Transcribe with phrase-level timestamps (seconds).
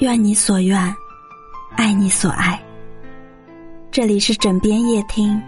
[0.00, 0.96] 愿你所愿，
[1.76, 2.58] 爱你所爱。
[3.90, 5.38] 这里是枕边夜听，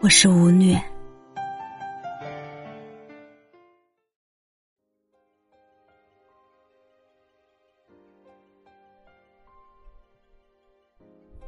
[0.00, 0.82] 我是吴虐。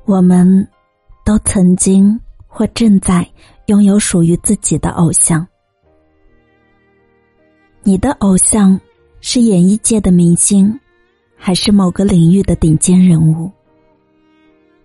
[0.05, 0.69] 我们
[1.25, 3.27] 都曾经或正在
[3.69, 5.47] 拥有属于自己的偶像。
[7.83, 8.79] 你的偶像
[9.23, 10.79] 是演艺界的明星。
[11.47, 13.49] 还是某个领域的顶尖人物，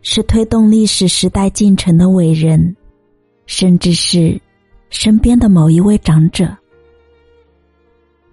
[0.04, 2.76] 是推动历史时代进程的伟人，
[3.48, 4.40] 甚至是
[4.92, 6.56] 身边的某一位长者。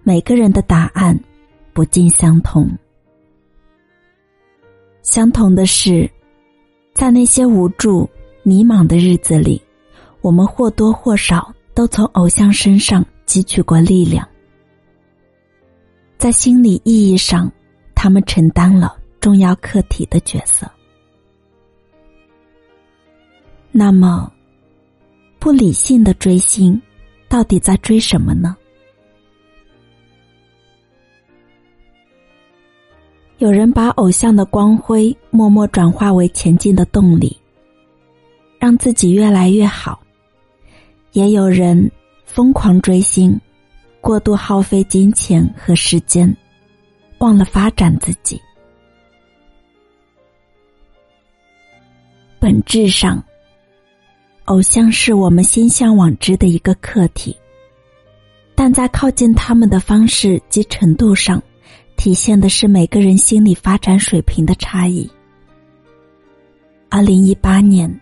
[0.03, 1.19] 每个人的答案
[1.73, 2.69] 不尽相同。
[5.01, 6.07] 相同的是，
[6.93, 8.07] 在那些无助、
[8.43, 9.59] 迷茫的日子里，
[10.21, 14.23] 我们或多或少都从偶像身上汲取过力量，
[16.19, 17.51] 在心理意义上。
[18.01, 20.65] 他们承担了重要课题的角色。
[23.73, 24.31] 那么，
[25.37, 26.81] 不理性的追星，
[27.27, 28.55] 到底在追什么呢？
[33.39, 37.37] 有人把偶像的光辉默默转化为前进的动力，
[38.59, 39.99] 让自己越来越好；
[41.11, 41.91] 也有人
[42.23, 43.37] 疯狂追星，
[43.99, 46.33] 过度耗费金钱和时间。
[47.19, 48.41] 忘了发展自己。
[52.39, 53.23] 本质上，
[54.45, 57.37] 偶像是我们心向往之的一个客体，
[58.55, 61.41] 但在靠近他们的方式及程度上，
[61.97, 65.09] 体现的是每个人心理发展水平的差异。
[66.89, 67.93] 二零一八年，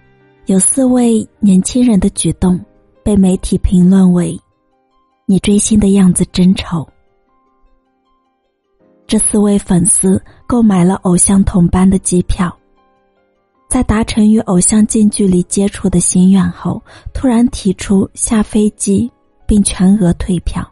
[0.45, 2.63] 有四位年轻人的举动
[3.03, 4.39] 被媒体评论为
[5.25, 6.88] ：“你追星的样子真丑。”
[9.08, 12.53] 这四位粉丝购买了偶像同班的机票，
[13.69, 19.09] 在达成与偶像近距离接触的心愿后，突然提出下飞机
[19.45, 20.69] 并全额退票。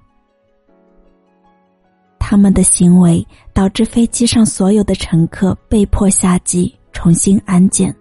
[2.19, 7.96] 他们的行为导致飞机上所有的乘客被迫下机重新安检，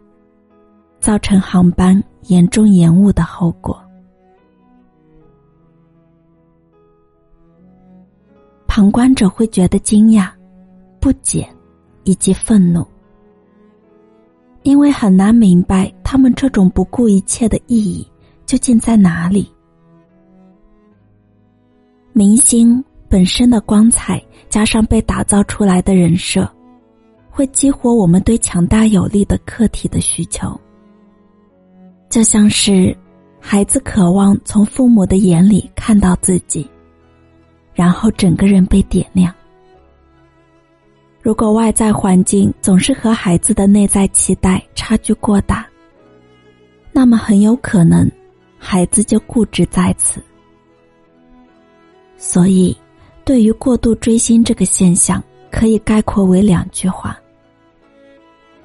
[0.99, 3.81] 造成航班严重延误的后果。
[8.77, 10.29] 旁观者会觉得惊讶、
[10.99, 11.49] 不解
[12.03, 12.85] 以及愤怒，
[14.65, 18.05] 因为很难明白他们这种不顾一切的意义
[18.47, 19.49] 究竟在哪里。
[22.13, 26.45] 明星本身的光彩，加上被打造出来的人设，
[27.31, 30.61] 会激活我们对强大有力的客体的需求，
[32.11, 32.93] 就像是
[33.39, 36.69] 孩子渴望从父母的眼里看到自己。
[37.75, 39.35] 然后整个人被点亮。
[41.21, 45.67] 如果外在环境总是和孩子的内在期待差距过大，
[46.93, 48.11] 那么很有可能
[48.59, 50.23] 孩子就固执在此。
[52.17, 52.77] 所以，
[53.25, 57.19] 对于过度追星这个现象，可以概括为两句话：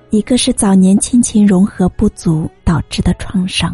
[0.09, 3.73] 一个是早年亲情融合不足导致的创伤；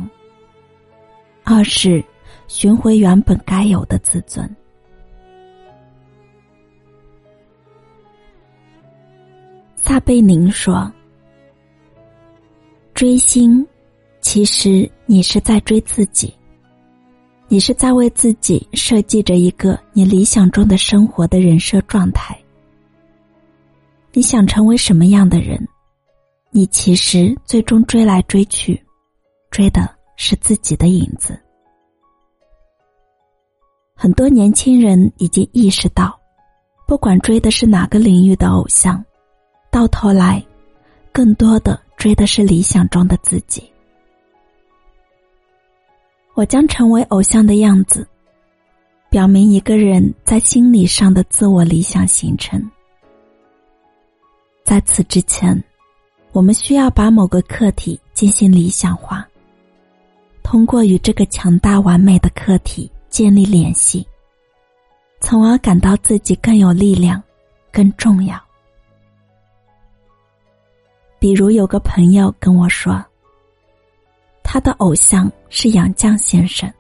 [1.44, 2.04] 二是
[2.48, 4.50] 寻回原本该有的自尊。
[9.86, 10.92] 撒贝宁说
[12.96, 13.64] ：“追星，
[14.20, 16.34] 其实你是在追自己，
[17.48, 22.36] 你是在为自己设计着一个你理想中的生活的人设状态。
[24.12, 25.64] 你想成为什么样的人，
[26.50, 28.84] 你其实最终追来追去，
[29.52, 29.88] 追的
[30.18, 31.40] 是自己的影子。
[33.96, 36.20] 很多年轻人已经意识到，
[36.88, 39.00] 不管追的是哪个领域的偶像。”
[39.76, 40.42] 到头来，
[41.12, 43.70] 更多的追的是理想中的自己。
[46.34, 48.08] 我将成为偶像的样子，
[49.10, 52.72] 表明一个人在心理上的自我理想形成。
[54.64, 55.62] 在此之前，
[56.32, 59.28] 我们需要把某个客体进行理想化，
[60.42, 64.08] 通过与这个强大完美的客体建立联系，
[65.20, 67.22] 从而感到自己更有力量，
[67.74, 68.42] 更重要。
[71.26, 73.04] 比如有个朋友跟我说，
[74.44, 76.72] 他的偶像是杨绛先生。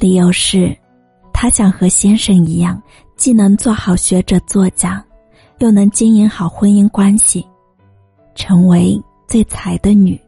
[0.00, 0.76] 理由是，
[1.32, 2.82] 他想和先生一样，
[3.14, 5.00] 既能做好学者作家，
[5.58, 7.46] 又能经营好婚姻关系，
[8.34, 10.20] 成为最才的女，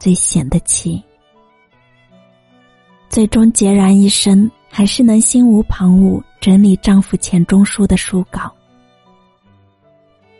[0.00, 1.00] 最贤的妻。
[3.08, 8.52] 最终孑然一身，还是能心无旁骛整理丈夫钱钟书的书稿。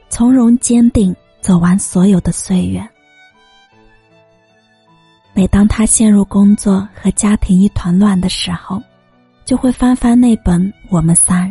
[0.09, 2.87] 从容坚定走完所有的岁月。
[5.32, 8.82] 每当他陷入工作和家庭一团乱的时候，
[9.44, 11.49] 就会翻翻那本《我们三》，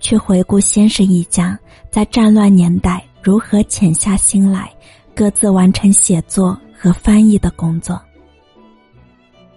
[0.00, 1.58] 去回顾先生一家
[1.90, 4.72] 在战乱年代如何潜下心来，
[5.14, 8.00] 各自完成写作和翻译的工作。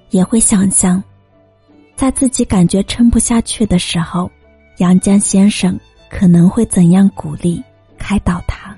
[0.09, 1.01] 也会想象，
[1.95, 4.29] 在自己感觉撑不下去的时候，
[4.79, 7.63] 杨绛先生可能会怎样鼓励、
[8.11, 8.77] 开导他。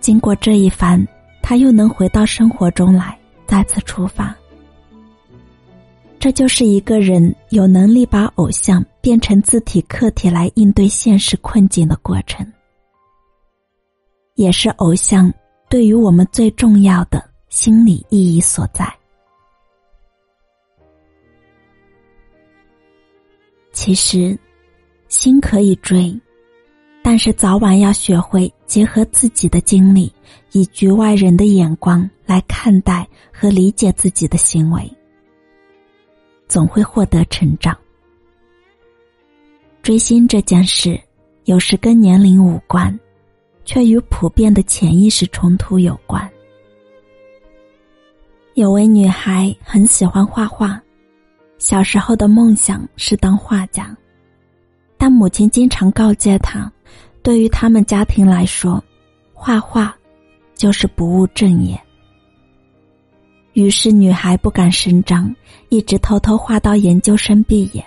[0.00, 1.06] 经过这一番。
[1.40, 4.36] 他又能回到生活中来，再次出发。
[6.18, 12.46] 这就是一个人有能力把偶像变成字体客体来应对现实困境的过程，
[14.34, 15.32] 也是偶像
[15.70, 18.92] 对于我们最重要的心理意义所在。
[23.72, 24.38] 其实，
[25.08, 26.14] 心可以追。
[27.10, 30.12] 但是早晚要学会结合自己的经历，
[30.52, 34.86] 以局外人的眼光来看待和理解自己的行为，
[36.48, 37.74] 总会获得成长。
[39.80, 41.00] 追星这件事，
[41.44, 42.94] 有时跟年龄无关，
[43.64, 46.30] 却与普遍的潜意识冲突有关。
[48.52, 50.78] 有位女孩很喜欢画画，
[51.56, 53.96] 小时候的梦想是当画家，
[54.98, 56.70] 但母亲经常告诫她。
[57.22, 58.82] 对于他们家庭来说，
[59.34, 59.94] 画画
[60.54, 61.78] 就是不务正业。
[63.52, 65.34] 于是，女孩不敢声张，
[65.68, 67.84] 一直偷偷画到研究生毕业。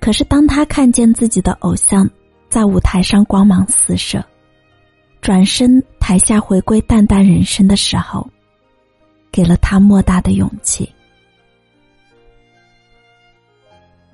[0.00, 2.08] 可是，当她看见自己的偶像
[2.48, 4.24] 在舞台上光芒四射，
[5.20, 8.28] 转身台下回归淡淡人生的时候，
[9.32, 10.88] 给了她莫大的勇气。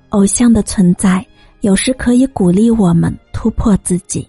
[0.09, 1.25] 偶像的存在。
[1.61, 4.27] 有时可以鼓励我们突破自己，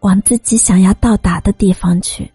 [0.00, 2.28] 往自己想要到达的地方去。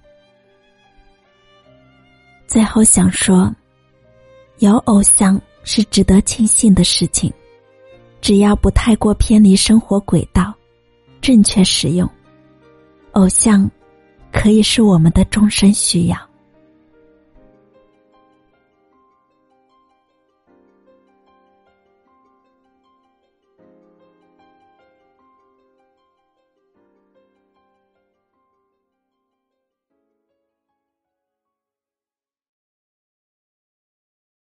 [2.47, 3.53] 最后想说，
[4.59, 7.31] 有偶像是值得庆幸的事情，
[8.21, 10.53] 只要不太过偏离生活轨道，
[11.19, 12.09] 正确使用，
[13.11, 13.69] 偶像
[14.31, 16.17] 可以是我们的终身需要。